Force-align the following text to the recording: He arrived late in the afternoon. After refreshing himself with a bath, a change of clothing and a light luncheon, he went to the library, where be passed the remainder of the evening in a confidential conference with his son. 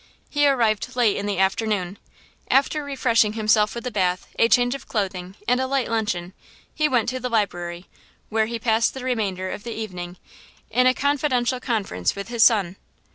He 0.31 0.47
arrived 0.47 0.95
late 0.95 1.15
in 1.15 1.27
the 1.27 1.37
afternoon. 1.37 1.99
After 2.49 2.83
refreshing 2.83 3.33
himself 3.33 3.75
with 3.75 3.85
a 3.85 3.91
bath, 3.91 4.27
a 4.39 4.49
change 4.49 4.73
of 4.73 4.87
clothing 4.87 5.35
and 5.47 5.61
a 5.61 5.67
light 5.67 5.89
luncheon, 5.91 6.33
he 6.73 6.89
went 6.89 7.07
to 7.09 7.19
the 7.19 7.29
library, 7.29 7.85
where 8.29 8.47
be 8.47 8.57
passed 8.57 8.95
the 8.95 9.03
remainder 9.03 9.51
of 9.51 9.63
the 9.63 9.73
evening 9.75 10.17
in 10.71 10.87
a 10.87 10.95
confidential 10.95 11.59
conference 11.59 12.15
with 12.15 12.29
his 12.29 12.43
son. 12.43 12.77